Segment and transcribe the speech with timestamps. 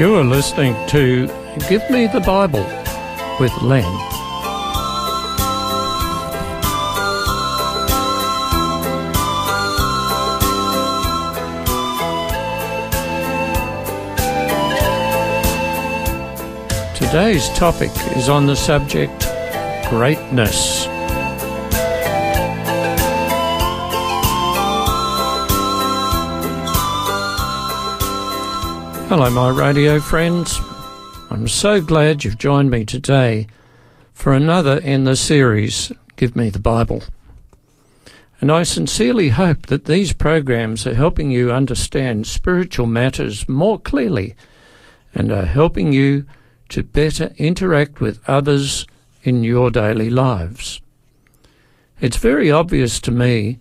[0.00, 1.26] You are listening to
[1.68, 2.64] Give Me the Bible
[3.38, 3.84] with Len.
[16.94, 19.26] Today's topic is on the subject
[19.90, 20.79] greatness.
[29.10, 30.60] Hello, my radio friends.
[31.30, 33.48] I'm so glad you've joined me today
[34.12, 37.02] for another in the series, Give Me the Bible.
[38.40, 44.36] And I sincerely hope that these programs are helping you understand spiritual matters more clearly
[45.12, 46.24] and are helping you
[46.68, 48.86] to better interact with others
[49.24, 50.80] in your daily lives.
[52.00, 53.58] It's very obvious to me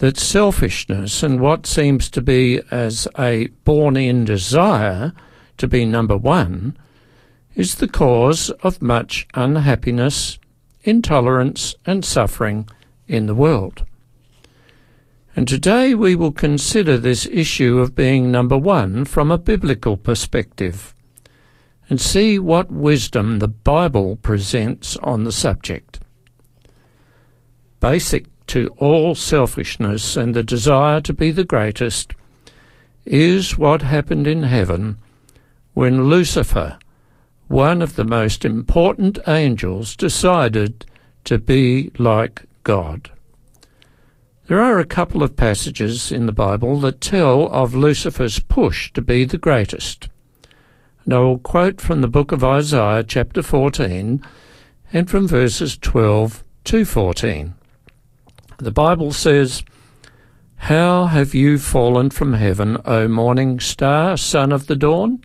[0.00, 5.12] that selfishness and what seems to be as a born in desire
[5.58, 6.74] to be number one
[7.54, 10.38] is the cause of much unhappiness,
[10.84, 12.66] intolerance, and suffering
[13.08, 13.84] in the world.
[15.36, 20.94] And today we will consider this issue of being number one from a biblical perspective
[21.90, 26.00] and see what wisdom the Bible presents on the subject.
[27.80, 32.14] Basic to all selfishness and the desire to be the greatest
[33.04, 34.98] is what happened in heaven
[35.74, 36.76] when Lucifer,
[37.46, 40.84] one of the most important angels, decided
[41.22, 43.12] to be like God.
[44.48, 49.00] There are a couple of passages in the Bible that tell of Lucifer's push to
[49.00, 50.08] be the greatest.
[51.04, 54.26] And I will quote from the book of Isaiah, chapter 14,
[54.92, 57.54] and from verses 12 to 14.
[58.60, 59.64] The Bible says,
[60.56, 65.24] How have you fallen from heaven, O morning star, son of the dawn?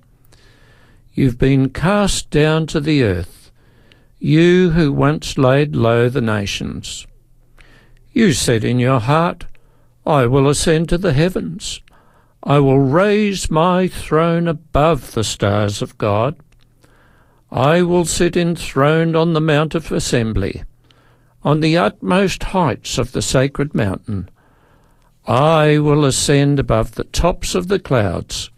[1.14, 3.52] You've been cast down to the earth,
[4.20, 7.06] you who once laid low the nations.
[8.14, 9.44] You said in your heart,
[10.06, 11.82] I will ascend to the heavens.
[12.42, 16.38] I will raise my throne above the stars of God.
[17.52, 20.64] I will sit enthroned on the Mount of Assembly
[21.46, 24.28] on the utmost heights of the sacred mountain.
[25.28, 28.50] I will ascend above the tops of the clouds.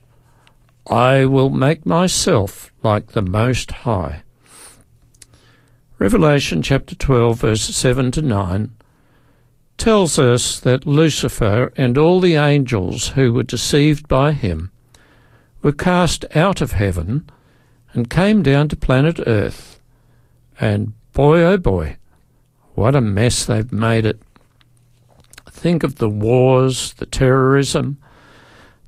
[0.89, 4.23] I will make myself like the Most High.
[5.99, 8.71] Revelation chapter 12, verses 7 to 9
[9.77, 14.71] tells us that Lucifer and all the angels who were deceived by him
[15.61, 17.29] were cast out of heaven
[17.93, 19.79] and came down to planet Earth.
[20.59, 21.97] And boy, oh boy,
[22.77, 24.21] what a mess they've made it.
[25.49, 27.97] Think of the wars, the terrorism,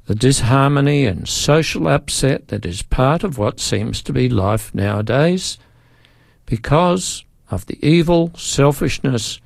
[0.05, 5.57] the disharmony and social upset that is part of what seems to be life nowadays
[6.45, 9.41] because of the evil, selfishness,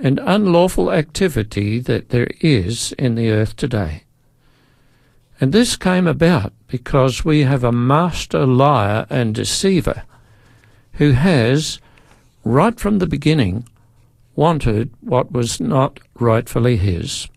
[0.00, 4.02] and unlawful activity that there is in the earth today.
[5.40, 10.02] And this came about because we have a master liar and deceiver
[10.94, 11.78] who has
[12.44, 13.68] right from the beginning,
[14.34, 17.28] wanted what was not rightfully his.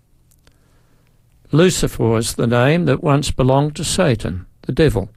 [1.52, 5.10] Lucifer was the name that once belonged to Satan, the devil.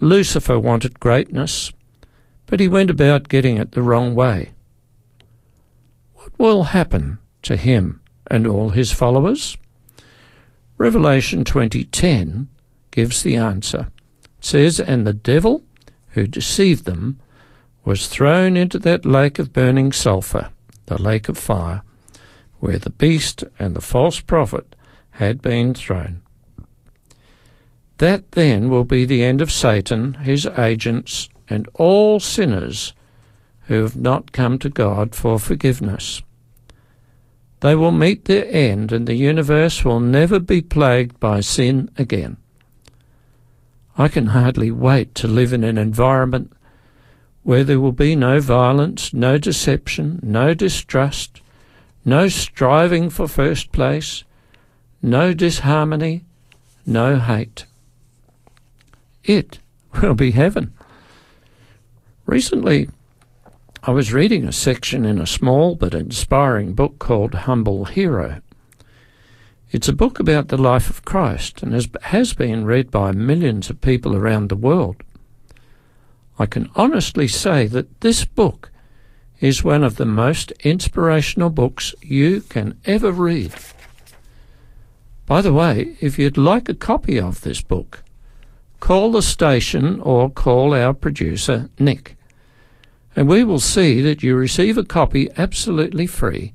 [0.00, 1.72] Lucifer wanted greatness,
[2.46, 4.52] but he went about getting it the wrong way.
[6.14, 8.00] What will happen to him
[8.30, 9.58] and all his followers?
[10.78, 12.48] Revelation 20:10
[12.90, 13.88] gives the answer.
[14.38, 15.62] It says, "And the devil
[16.12, 17.20] who deceived them
[17.84, 20.50] was thrown into that lake of burning sulphur,
[20.86, 21.82] the lake of fire,
[22.58, 24.76] where the beast and the false prophet
[25.12, 26.22] had been thrown.
[27.98, 32.94] That then will be the end of Satan, his agents, and all sinners
[33.62, 36.22] who have not come to God for forgiveness.
[37.60, 42.38] They will meet their end, and the universe will never be plagued by sin again.
[43.98, 46.52] I can hardly wait to live in an environment
[47.42, 51.40] where there will be no violence, no deception, no distrust,
[52.04, 54.24] no striving for first place,
[55.02, 56.24] no disharmony,
[56.86, 57.66] no hate.
[59.24, 59.58] It
[60.00, 60.72] will be heaven.
[62.26, 62.88] Recently,
[63.82, 68.40] I was reading a section in a small but inspiring book called Humble Hero.
[69.72, 71.72] It's a book about the life of Christ and
[72.02, 75.02] has been read by millions of people around the world.
[76.40, 78.70] I can honestly say that this book
[79.40, 83.52] is one of the most inspirational books you can ever read.
[85.26, 88.02] By the way, if you'd like a copy of this book,
[88.80, 92.16] call the station or call our producer, Nick,
[93.14, 96.54] and we will see that you receive a copy absolutely free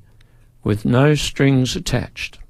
[0.64, 2.40] with no strings attached.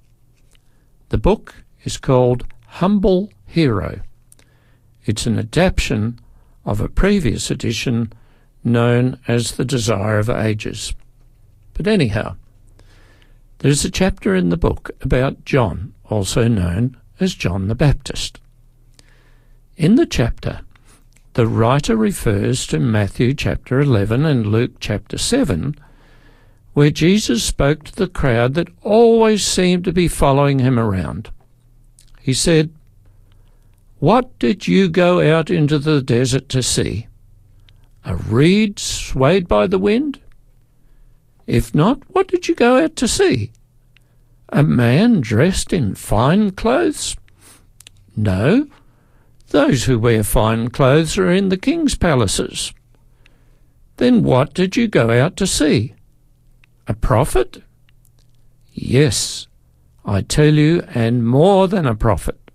[1.10, 1.54] The book
[1.84, 2.46] is called
[2.80, 4.00] Humble Hero.
[5.04, 6.18] It's an adaptation
[6.66, 8.12] of a previous edition
[8.62, 10.92] known as The Desire of Ages.
[11.72, 12.36] But anyhow,
[13.58, 18.40] there's a chapter in the book about John, also known as John the Baptist.
[19.76, 20.60] In the chapter,
[21.34, 25.76] the writer refers to Matthew chapter 11 and Luke chapter 7,
[26.72, 31.30] where Jesus spoke to the crowd that always seemed to be following him around.
[32.20, 32.72] He said,
[33.98, 37.06] What did you go out into the desert to see?
[38.04, 40.20] A reed swayed by the wind?
[41.46, 43.52] If not, what did you go out to see?
[44.50, 47.16] A man dressed in fine clothes?
[48.14, 48.68] No,
[49.48, 52.74] those who wear fine clothes are in the king's palaces.
[53.96, 55.94] Then what did you go out to see?
[56.86, 57.62] A prophet?
[58.72, 59.46] Yes,
[60.04, 62.45] I tell you, and more than a prophet.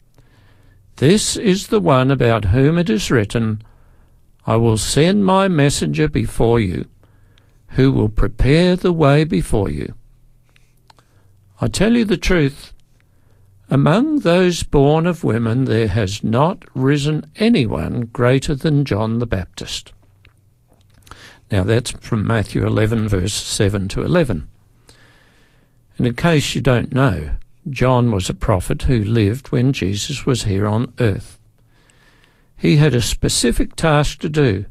[1.01, 3.63] This is the one about whom it is written,
[4.45, 6.86] I will send my messenger before you,
[7.69, 9.95] who will prepare the way before you.
[11.59, 12.71] I tell you the truth,
[13.68, 19.94] among those born of women, there has not risen anyone greater than John the Baptist.
[21.51, 24.48] Now that's from Matthew 11, verse 7 to 11.
[25.98, 27.31] And in case you don't know,
[27.69, 31.38] John was a prophet who lived when Jesus was here on earth.
[32.58, 34.66] He had a specific task to do,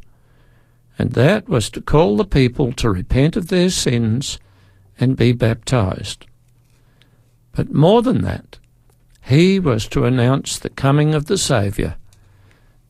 [0.98, 4.38] and that was to call the people to repent of their sins
[4.98, 6.26] and be baptized.
[7.52, 8.58] But more than that,
[9.22, 11.96] he was to announce the coming of the Saviour,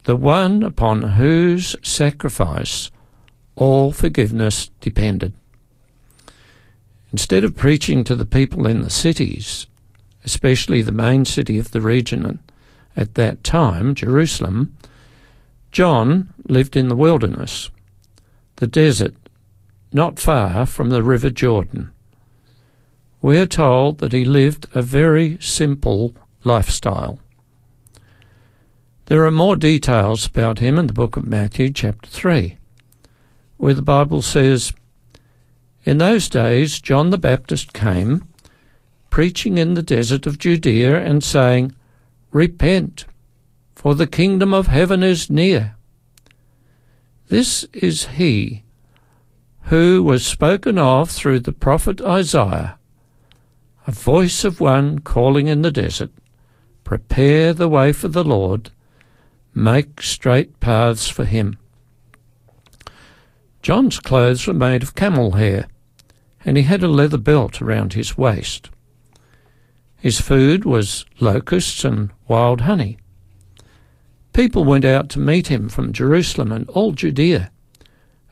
[0.04, 2.90] the one upon whose sacrifice
[3.54, 5.34] all forgiveness depended.
[7.12, 9.66] Instead of preaching to the people in the cities,
[10.24, 12.40] especially the main city of the region
[12.96, 14.76] at that time, Jerusalem,
[15.72, 17.70] John lived in the wilderness,
[18.56, 19.14] the desert,
[19.92, 21.92] not far from the River Jordan.
[23.22, 26.14] We are told that he lived a very simple
[26.44, 27.18] lifestyle.
[29.06, 32.58] There are more details about him in the book of Matthew, chapter 3,
[33.56, 34.72] where the Bible says,
[35.84, 38.28] In those days John the Baptist came,
[39.10, 41.74] preaching in the desert of Judea, and saying,
[42.30, 43.04] Repent,
[43.74, 45.74] for the kingdom of heaven is near.
[47.28, 48.64] This is he
[49.64, 52.76] who was spoken of through the prophet Isaiah,
[53.86, 56.10] a voice of one calling in the desert,
[56.82, 58.70] Prepare the way for the Lord,
[59.54, 61.56] make straight paths for him.
[63.62, 65.68] John's clothes were made of camel hair,
[66.44, 68.70] and he had a leather belt around his waist.
[70.00, 72.98] His food was locusts and wild honey.
[74.32, 77.50] People went out to meet him from Jerusalem and all Judea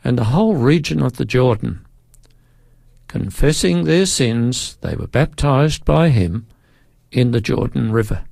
[0.02, 1.84] and the whole region of the Jordan.
[3.06, 6.46] Confessing their sins, they were baptized by him
[7.12, 8.24] in the Jordan River.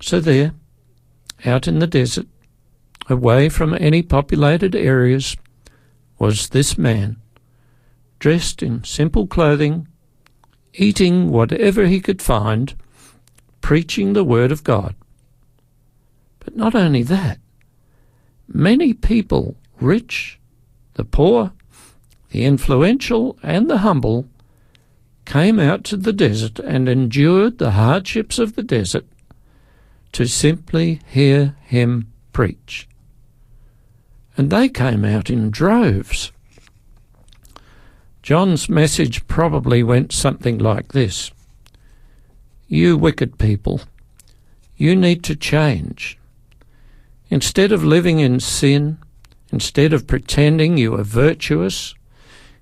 [0.00, 0.52] So there,
[1.44, 2.26] out in the desert,
[3.08, 5.36] away from any populated areas,
[6.18, 7.16] was this man,
[8.18, 9.87] dressed in simple clothing,
[10.78, 12.74] eating whatever he could find,
[13.60, 14.94] preaching the word of God.
[16.40, 17.38] But not only that,
[18.46, 20.38] many people, rich,
[20.94, 21.52] the poor,
[22.30, 24.26] the influential, and the humble,
[25.24, 29.04] came out to the desert and endured the hardships of the desert
[30.12, 32.88] to simply hear him preach.
[34.36, 36.32] And they came out in droves.
[38.28, 41.30] John's message probably went something like this
[42.66, 43.80] You wicked people,
[44.76, 46.18] you need to change.
[47.30, 48.98] Instead of living in sin,
[49.50, 51.94] instead of pretending you are virtuous,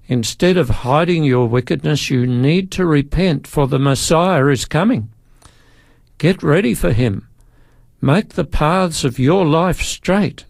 [0.07, 5.11] instead of hiding your wickedness, you need to repent, for the Messiah is coming.
[6.19, 7.29] Get ready for him.
[8.01, 10.45] Make the paths of your life straight.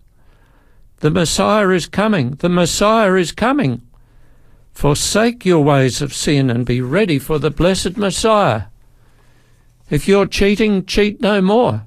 [0.99, 2.32] The Messiah is coming.
[2.32, 3.80] The Messiah is coming.
[4.76, 8.64] Forsake your ways of sin and be ready for the blessed Messiah.
[9.88, 11.87] If you're cheating, cheat no more.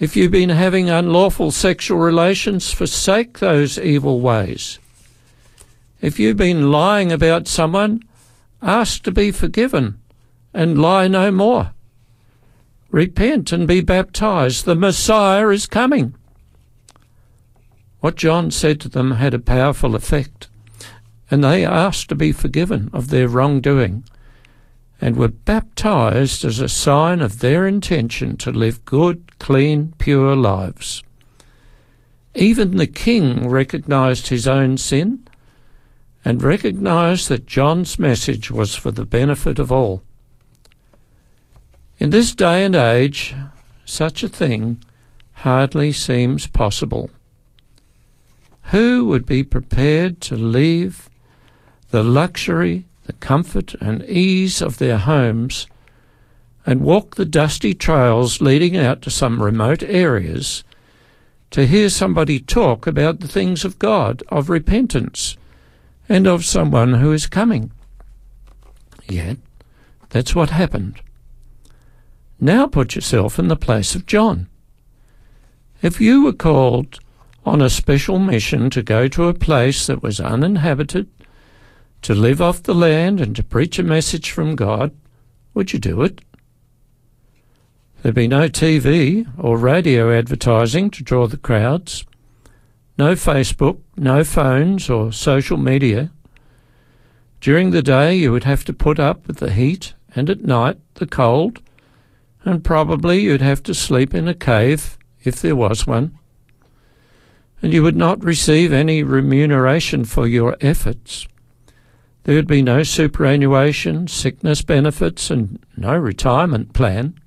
[0.00, 4.78] If you've been having unlawful sexual relations, forsake those evil ways.
[6.00, 8.02] If you've been lying about someone,
[8.62, 10.00] ask to be forgiven
[10.54, 11.74] and lie no more.
[12.90, 14.64] Repent and be baptized.
[14.64, 16.14] The Messiah is coming.
[18.00, 20.48] What John said to them had a powerful effect,
[21.32, 24.04] and they asked to be forgiven of their wrongdoing
[25.00, 31.02] and were baptized as a sign of their intention to live good, clean, pure lives.
[32.34, 35.26] Even the king recognized his own sin
[36.22, 40.02] and recognized that John's message was for the benefit of all.
[41.98, 43.34] In this day and age,
[43.86, 44.84] such a thing
[45.32, 47.08] hardly seems possible.
[48.64, 51.08] Who would be prepared to leave
[51.92, 55.66] the luxury, the comfort, and ease of their homes
[56.64, 60.64] and walk the dusty trails leading out to some remote areas
[61.50, 65.36] to hear somebody talk about the things of God, of repentance,
[66.08, 67.70] and of someone who is coming?
[69.06, 69.36] Yet,
[70.08, 71.02] that's what happened.
[72.40, 74.48] Now put yourself in the place of John.
[75.82, 77.00] If you were called
[77.44, 81.06] on a special mission to go to a place that was uninhabited,
[82.02, 84.92] to live off the land and to preach a message from God,
[85.54, 86.20] would you do it?
[88.02, 92.04] There'd be no TV or radio advertising to draw the crowds,
[92.98, 96.10] no Facebook, no phones or social media.
[97.40, 100.78] During the day, you would have to put up with the heat and at night
[100.94, 101.60] the cold,
[102.44, 106.18] and probably you'd have to sleep in a cave if there was one
[107.62, 111.28] and you would not receive any remuneration for your efforts.
[112.24, 117.18] There would be no superannuation, sickness benefits, and no retirement plan.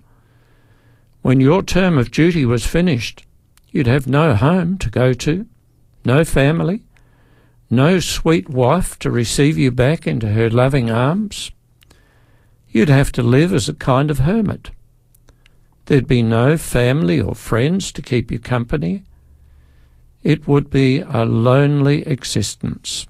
[1.21, 3.25] When your term of duty was finished,
[3.71, 5.45] you'd have no home to go to,
[6.05, 6.83] no family,
[7.69, 11.51] no sweet wife to receive you back into her loving arms.
[12.69, 14.71] You'd have to live as a kind of hermit.
[15.85, 19.03] There'd be no family or friends to keep you company
[20.25, 23.05] it would be a lonely existence.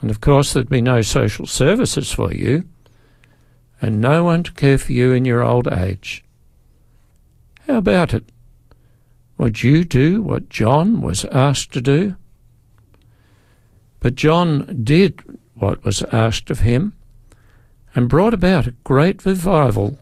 [0.00, 2.64] And of course, there'd be no social services for you,
[3.80, 6.24] and no one to care for you in your old age.
[7.66, 8.30] How about it?
[9.36, 12.16] Would you do what John was asked to do?
[14.00, 15.22] But John did
[15.54, 16.94] what was asked of him
[17.94, 19.98] and brought about a great revival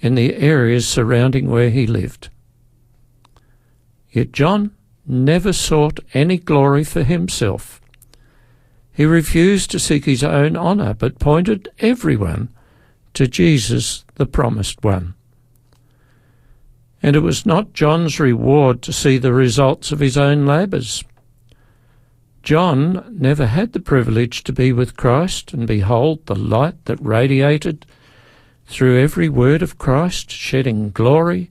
[0.00, 2.28] in the areas surrounding where he lived.
[4.10, 4.72] Yet John
[5.06, 7.80] never sought any glory for himself.
[8.92, 12.50] He refused to seek his own honour, but pointed everyone
[13.14, 15.14] to Jesus, the promised one.
[17.02, 21.02] And it was not John's reward to see the results of his own labours.
[22.42, 27.86] John never had the privilege to be with Christ and behold the light that radiated
[28.66, 31.48] through every word of Christ, shedding glory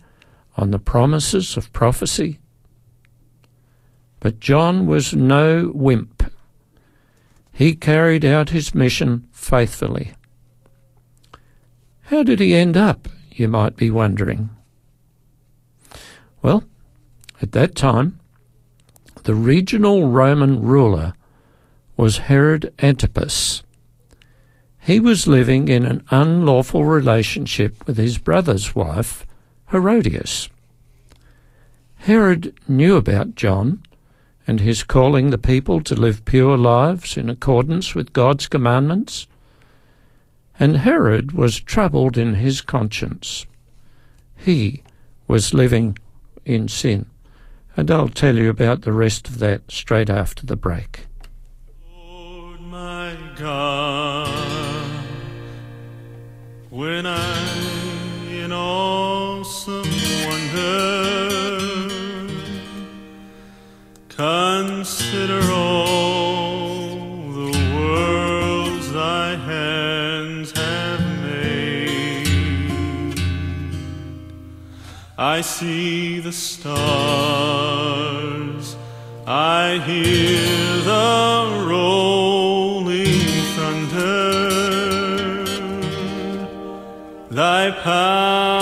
[0.57, 2.39] on the promises of prophecy
[4.21, 6.31] but John was no wimp.
[7.51, 10.13] He carried out his mission faithfully.
[12.03, 14.50] How did he end up, you might be wondering?
[16.41, 16.63] Well,
[17.41, 18.20] at that time,
[19.24, 21.13] the regional Roman ruler
[21.96, 23.63] was Herod Antipas.
[24.79, 29.27] He was living in an unlawful relationship with his brother's wife,
[29.70, 30.50] Herodias.
[31.98, 33.84] Herod knew about John
[34.51, 39.25] and his calling the people to live pure lives in accordance with God's commandments.
[40.60, 43.46] And Herod was troubled in his conscience.
[44.36, 44.84] He
[45.25, 45.98] was living
[46.43, 47.05] in sin.
[47.77, 51.05] And I'll tell you about the rest of that straight after the break.
[51.89, 55.05] Lord my God,
[56.70, 59.88] when I'm in awesome
[60.25, 61.00] wonder
[64.22, 66.96] Consider all
[67.38, 73.20] the worlds thy hands have made.
[75.18, 77.16] I see the stars,
[79.25, 83.25] I hear the rolling
[83.56, 84.30] thunder.
[87.32, 88.61] Thy power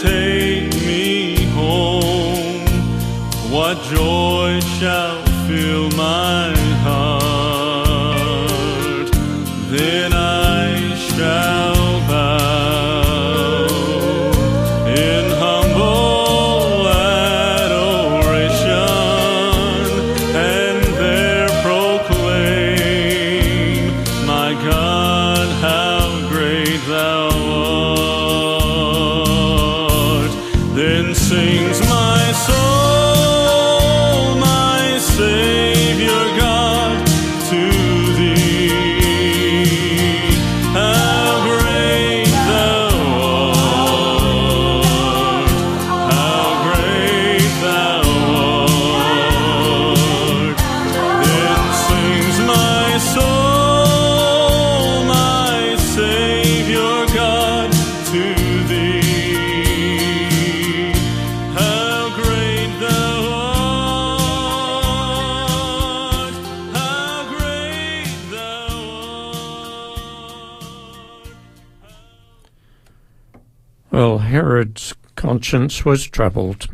[0.00, 2.66] take me home.
[3.50, 6.63] What joy shall fill my
[74.44, 76.68] Herod's conscience was troubled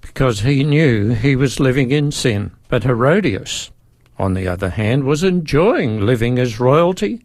[0.00, 2.50] because he knew he was living in sin.
[2.66, 3.70] But Herodias,
[4.18, 7.24] on the other hand, was enjoying living as royalty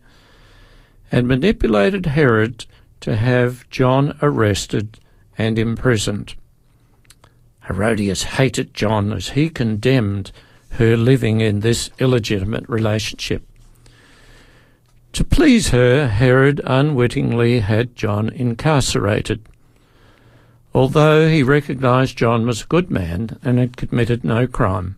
[1.12, 2.68] and manipulated Herod
[3.00, 5.00] to have John arrested
[5.40, 6.36] and imprisoned.
[7.68, 10.32] Herodias hated John as he condemned
[10.74, 13.44] her living in this illegitimate relationship.
[15.14, 19.48] To please her, Herod unwittingly had John incarcerated.
[20.74, 24.96] Although he recognized John was a good man and had committed no crime.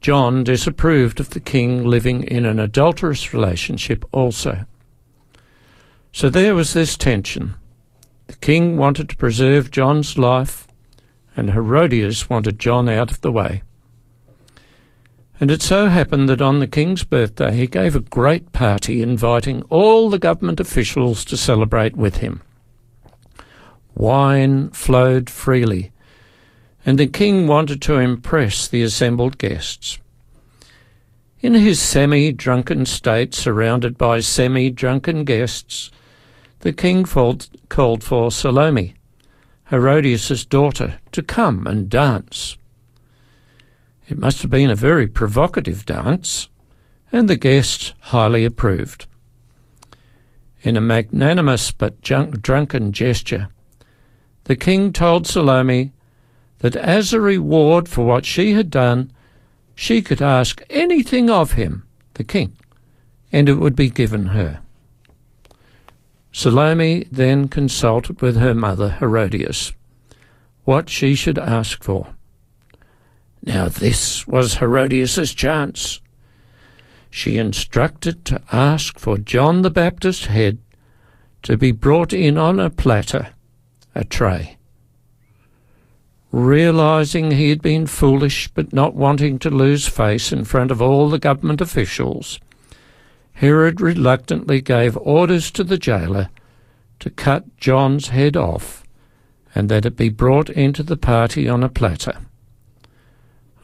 [0.00, 4.66] John disapproved of the king living in an adulterous relationship also.
[6.12, 7.54] So there was this tension.
[8.26, 10.66] The king wanted to preserve John's life,
[11.36, 13.62] and Herodias wanted John out of the way.
[15.40, 19.62] And it so happened that on the king's birthday he gave a great party inviting
[19.62, 22.40] all the government officials to celebrate with him.
[23.94, 25.92] Wine flowed freely,
[26.86, 29.98] and the king wanted to impress the assembled guests.
[31.40, 35.90] In his semi drunken state, surrounded by semi drunken guests,
[36.60, 38.94] the king called, for Salome,
[39.70, 42.56] Herodias' daughter, to come and dance.
[44.08, 46.48] It must have been a very provocative dance,
[47.10, 49.06] and the guests highly approved.
[50.62, 53.48] In a magnanimous but drunken gesture,
[54.44, 55.92] the king told Salome
[56.58, 59.10] that as a reward for what she had done,
[59.74, 62.56] she could ask anything of him, the king,
[63.32, 64.60] and it would be given her.
[66.32, 69.72] Salome then consulted with her mother Herodias
[70.64, 72.14] what she should ask for.
[73.46, 76.00] Now this was Herodias's chance.
[77.10, 80.58] She instructed to ask for John the Baptist's head
[81.42, 83.34] to be brought in on a platter,
[83.94, 84.56] a tray.
[86.32, 91.10] Realizing he had been foolish but not wanting to lose face in front of all
[91.10, 92.40] the government officials,
[93.34, 96.30] Herod reluctantly gave orders to the jailer
[97.00, 98.84] to cut John's head off
[99.54, 102.16] and that it be brought into the party on a platter.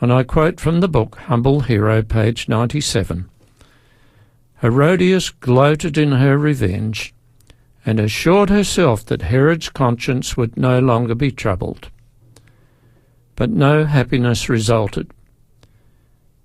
[0.00, 3.28] And I quote from the book Humble Hero, page 97.
[4.62, 7.12] Herodias gloated in her revenge
[7.84, 11.90] and assured herself that Herod's conscience would no longer be troubled.
[13.36, 15.10] But no happiness resulted.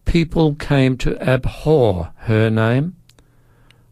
[0.03, 2.95] People came to abhor her name,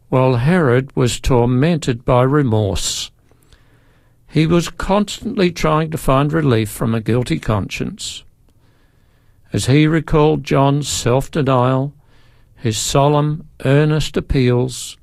[0.10, 3.12] while Herod was tormented by remorse.
[4.28, 8.24] He was constantly trying to find relief from a guilty conscience.
[9.54, 11.94] As he recalled John's self denial,
[12.56, 14.98] his solemn, earnest appeals,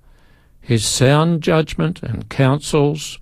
[0.61, 3.21] his sound judgment and counsels,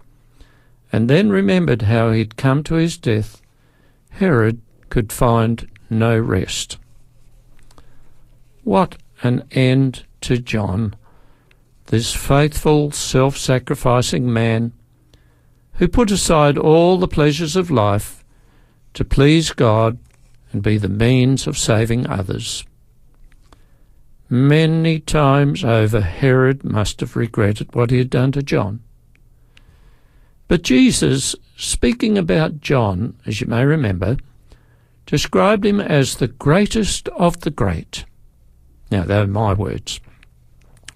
[0.91, 3.43] and then remembered how he'd come to his death,
[4.12, 6.79] Herod could find no rest.
[8.64, 10.97] What an end to John,
[11.87, 14.73] this faithful, self sacrificing man
[15.75, 18.25] who put aside all the pleasures of life
[18.95, 19.99] to please God
[20.53, 22.65] and be the means of saving others.
[24.31, 28.81] Many times over, Herod must have regretted what he had done to John.
[30.49, 34.17] But Jesus, speaking about John, as you may remember,
[35.07, 38.05] described him as the greatest of the great.
[38.91, 40.01] Now, they are my words.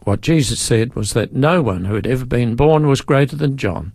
[0.05, 3.57] What Jesus said was that no one who had ever been born was greater than
[3.57, 3.93] John.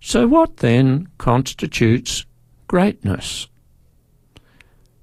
[0.00, 2.24] So, what then constitutes
[2.68, 3.48] greatness?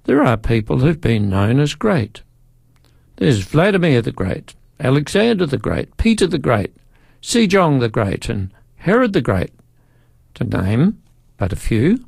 [0.06, 2.22] There are people who've been known as great.
[3.18, 6.76] There's Vladimir the Great, Alexander the Great, Peter the Great,
[7.24, 9.52] Sejong the Great, and Herod the Great,
[10.36, 11.02] to name
[11.38, 12.06] but a few.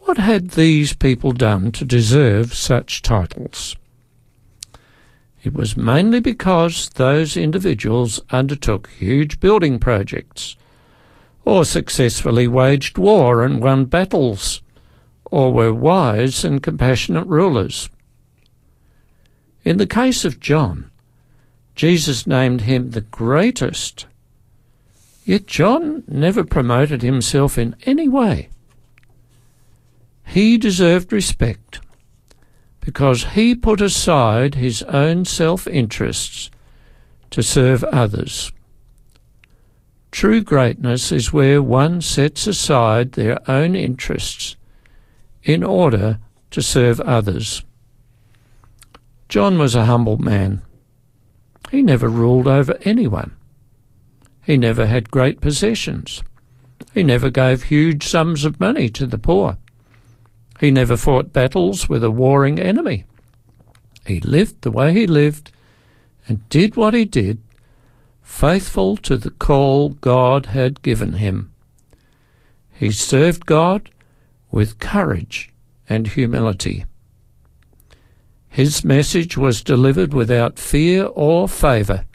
[0.00, 3.74] What had these people done to deserve such titles?
[5.42, 10.56] It was mainly because those individuals undertook huge building projects,
[11.44, 14.62] or successfully waged war and won battles,
[15.30, 17.90] or were wise and compassionate rulers.
[19.64, 20.90] In the case of John,
[21.74, 24.06] Jesus named him the greatest.
[25.24, 28.48] Yet John never promoted himself in any way.
[30.24, 31.80] He deserved respect
[32.80, 36.50] because he put aside his own self interests
[37.30, 38.52] to serve others.
[40.12, 44.56] True greatness is where one sets aside their own interests
[45.46, 46.18] in order
[46.50, 47.62] to serve others.
[49.28, 50.60] John was a humble man.
[51.70, 53.34] He never ruled over anyone.
[54.44, 56.22] He never had great possessions.
[56.92, 59.56] He never gave huge sums of money to the poor.
[60.60, 63.04] He never fought battles with a warring enemy.
[64.04, 65.52] He lived the way he lived
[66.26, 67.38] and did what he did,
[68.22, 71.52] faithful to the call God had given him.
[72.72, 73.90] He served God
[74.56, 75.50] with courage
[75.86, 76.86] and humility.
[78.48, 82.06] His message was delivered without fear or favour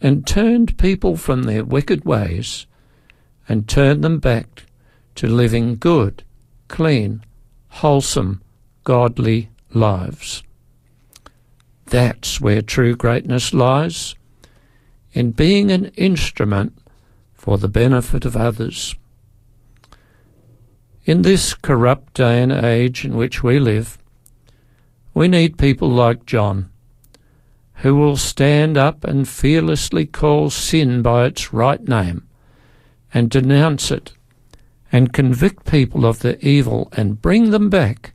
[0.00, 2.66] and turned people from their wicked ways
[3.48, 4.62] and turned them back
[5.16, 6.22] to living good,
[6.68, 7.24] clean,
[7.80, 8.40] wholesome,
[8.84, 10.44] godly lives.
[11.86, 14.14] That's where true greatness lies,
[15.12, 16.78] in being an instrument
[17.34, 18.94] for the benefit of others.
[21.10, 23.98] In this corrupt day and age in which we live,
[25.12, 26.70] we need people like John,
[27.82, 32.28] who will stand up and fearlessly call sin by its right name
[33.12, 34.12] and denounce it
[34.92, 38.12] and convict people of their evil and bring them back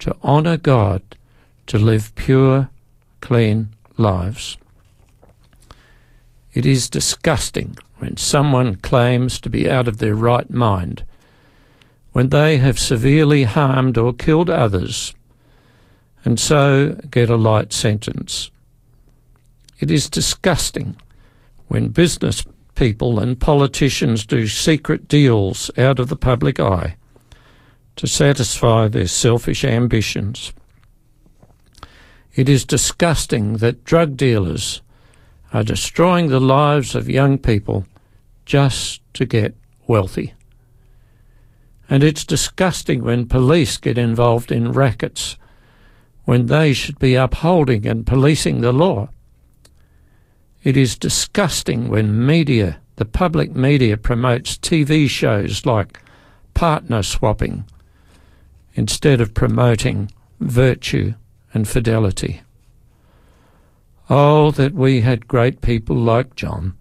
[0.00, 1.02] to honour God,
[1.68, 2.68] to live pure,
[3.20, 4.58] clean lives.
[6.52, 11.04] It is disgusting when someone claims to be out of their right mind,
[12.14, 15.16] when they have severely harmed or killed others,
[16.24, 18.52] and so get a light sentence.
[19.80, 20.94] It is disgusting
[21.66, 22.44] when business
[22.76, 26.94] people and politicians do secret deals out of the public eye
[27.96, 30.52] to satisfy their selfish ambitions.
[32.36, 34.82] It is disgusting that drug dealers
[35.52, 37.86] are destroying the lives of young people
[38.46, 39.56] just to get
[39.88, 40.32] wealthy.
[41.88, 45.36] And it's disgusting when police get involved in rackets
[46.24, 49.08] when they should be upholding and policing the law.
[50.62, 56.00] It is disgusting when media, the public media, promotes TV shows like
[56.54, 57.64] partner swapping
[58.74, 61.14] instead of promoting virtue
[61.52, 62.40] and fidelity.
[64.08, 66.76] Oh, that we had great people like John,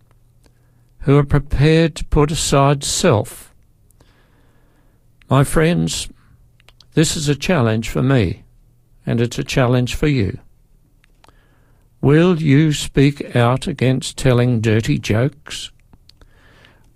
[0.99, 3.52] who are prepared to put aside self.
[5.33, 6.09] My friends,
[6.93, 8.43] this is a challenge for me,
[9.03, 10.37] and it's a challenge for you.
[12.01, 15.71] Will you speak out against telling dirty jokes?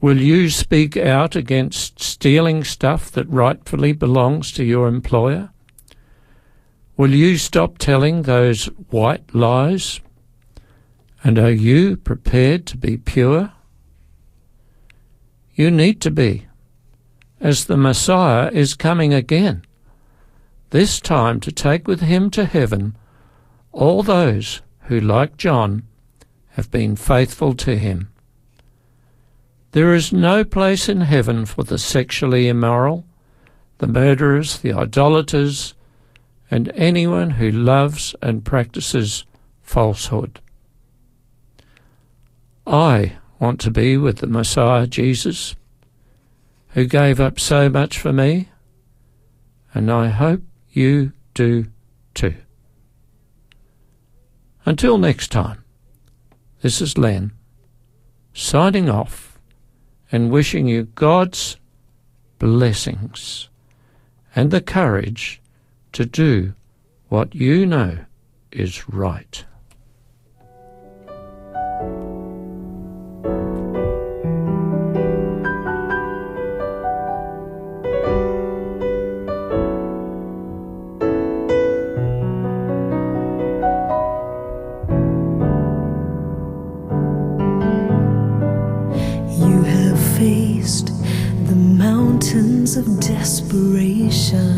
[0.01, 5.49] Will you speak out against stealing stuff that rightfully belongs to your employer?
[6.95, 9.99] Will you stop telling those white lies?
[11.23, 13.53] And are you prepared to be pure?
[15.55, 16.46] You need to be,
[17.39, 19.63] as the Messiah is coming again,
[20.71, 22.95] this time to take with him to heaven
[23.71, 25.83] all those who, like John,
[26.49, 28.09] have been faithful to him.
[29.71, 33.05] There is no place in heaven for the sexually immoral,
[33.77, 35.75] the murderers, the idolaters,
[36.49, 39.25] and anyone who loves and practices
[39.61, 40.39] falsehood.
[42.65, 45.55] I want to be with the Messiah Jesus,
[46.77, 48.49] who gave up so much for me,
[49.73, 51.65] and I hope you do
[52.13, 52.35] too.
[54.63, 55.63] Until next time,
[56.61, 57.31] this is Len,
[58.31, 59.39] signing off
[60.11, 61.57] and wishing you God's
[62.37, 63.49] blessings
[64.35, 65.41] and the courage
[65.93, 66.53] to do
[67.09, 68.05] what you know
[68.51, 69.43] is right.
[90.67, 94.51] the mountains of desperation.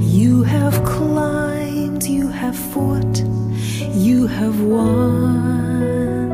[0.00, 3.22] You have climbed, you have fought,
[3.92, 6.30] you have won.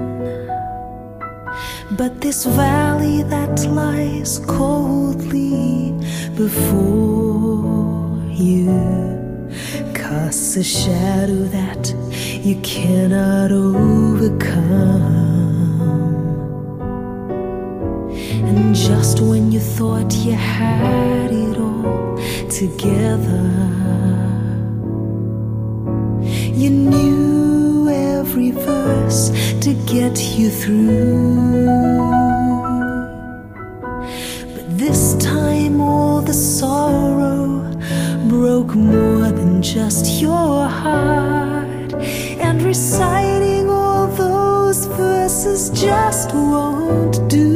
[1.99, 5.93] But this valley that lies coldly
[6.37, 8.71] before you
[9.95, 11.93] casts a shadow that
[12.47, 15.24] you cannot overcome.
[18.57, 22.17] And just when you thought you had it all
[22.49, 23.51] together,
[26.55, 31.67] you knew every verse to get you through.
[34.55, 37.73] But this time, all the sorrow
[38.29, 41.93] broke more than just your heart,
[42.47, 47.54] and reciting all those verses just won't do.